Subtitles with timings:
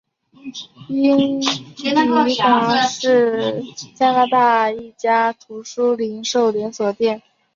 [0.89, 1.45] 英迪
[1.93, 2.27] 戈
[2.87, 3.63] 是
[3.93, 7.21] 加拿大一家图书零售连锁店。